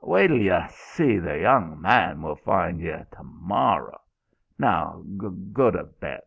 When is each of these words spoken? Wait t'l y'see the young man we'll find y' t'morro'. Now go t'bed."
Wait 0.00 0.28
t'l 0.28 0.40
y'see 0.40 1.18
the 1.18 1.38
young 1.40 1.78
man 1.78 2.22
we'll 2.22 2.34
find 2.34 2.80
y' 2.80 3.04
t'morro'. 3.12 4.00
Now 4.58 5.04
go 5.18 5.70
t'bed." 5.70 6.22